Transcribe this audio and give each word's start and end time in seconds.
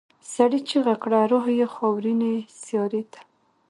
سړي 0.33 0.59
چيغه 0.69 0.95
کړه 1.03 1.19
روح 1.31 1.45
یې 1.57 1.67
خاورینې 1.75 2.33
سیارې 2.61 3.03
ته. 3.11 3.21